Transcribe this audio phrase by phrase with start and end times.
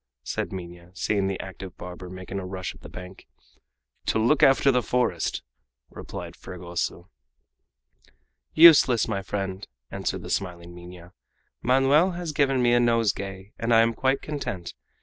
[0.23, 3.27] said Minha, seeing the active barber making a rush at the bank.
[4.07, 5.43] "To look after the forest!"
[5.91, 7.11] replied Fragoso.
[8.55, 11.13] "Useless, my friend," answered the smiling Minha.
[11.61, 14.73] "Manoel has given me a nosegay and I am quite content.